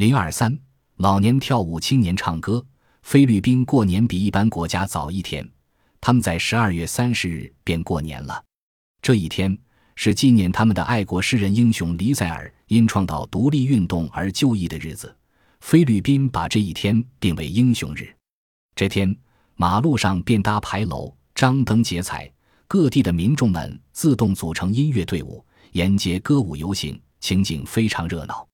[0.00, 0.58] 零二三
[0.96, 2.64] 老年跳舞青年唱歌
[3.02, 5.46] 菲律宾过年比一般国家早一天
[6.00, 8.42] 他们在十二月三十日便过年了。
[9.02, 9.54] 这一天
[9.96, 15.14] 是纪念他们的爱国诗人英雄黎塞尔因创造独立运动而就义的日子
[15.60, 18.08] 菲律宾把这一天定为英雄日。
[18.74, 19.14] 这天
[19.54, 22.32] 马路上便搭牌楼张灯结彩
[22.66, 28.49] 各地的民众们自动组成音乐队伍沿街歌舞游行情景非常热闹